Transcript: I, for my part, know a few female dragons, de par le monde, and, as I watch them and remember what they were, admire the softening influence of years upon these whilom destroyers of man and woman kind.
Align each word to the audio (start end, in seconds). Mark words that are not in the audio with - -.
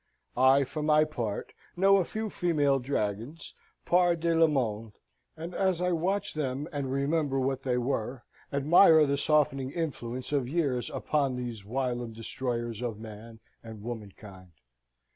I, 0.35 0.63
for 0.63 0.81
my 0.81 1.03
part, 1.03 1.53
know 1.77 1.97
a 1.97 2.05
few 2.05 2.31
female 2.31 2.79
dragons, 2.79 3.53
de 3.85 3.89
par 3.91 4.15
le 4.15 4.47
monde, 4.47 4.93
and, 5.37 5.53
as 5.53 5.79
I 5.79 5.91
watch 5.91 6.33
them 6.33 6.67
and 6.73 6.91
remember 6.91 7.39
what 7.39 7.61
they 7.61 7.77
were, 7.77 8.23
admire 8.51 9.05
the 9.05 9.15
softening 9.15 9.69
influence 9.69 10.31
of 10.31 10.49
years 10.49 10.89
upon 10.89 11.35
these 11.35 11.63
whilom 11.63 12.13
destroyers 12.13 12.81
of 12.81 12.97
man 12.99 13.41
and 13.63 13.83
woman 13.83 14.11
kind. 14.17 14.53